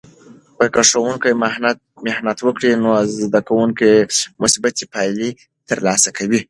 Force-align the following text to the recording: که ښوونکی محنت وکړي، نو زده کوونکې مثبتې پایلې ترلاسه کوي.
که 0.73 0.81
ښوونکی 0.89 1.33
محنت 2.05 2.37
وکړي، 2.43 2.71
نو 2.83 2.89
زده 3.23 3.41
کوونکې 3.47 3.91
مثبتې 4.41 4.83
پایلې 4.93 5.29
ترلاسه 5.69 6.09
کوي. 6.17 6.39